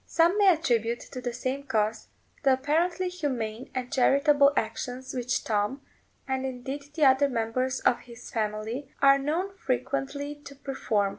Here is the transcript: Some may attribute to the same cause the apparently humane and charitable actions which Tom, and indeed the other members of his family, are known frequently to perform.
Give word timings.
Some 0.07 0.39
may 0.39 0.47
attribute 0.47 1.01
to 1.11 1.21
the 1.21 1.31
same 1.31 1.61
cause 1.67 2.07
the 2.43 2.53
apparently 2.53 3.07
humane 3.07 3.69
and 3.75 3.93
charitable 3.93 4.51
actions 4.57 5.13
which 5.13 5.43
Tom, 5.43 5.81
and 6.27 6.43
indeed 6.43 6.85
the 6.95 7.05
other 7.05 7.29
members 7.29 7.81
of 7.81 7.99
his 7.99 8.31
family, 8.31 8.91
are 8.99 9.19
known 9.19 9.55
frequently 9.55 10.33
to 10.45 10.55
perform. 10.55 11.09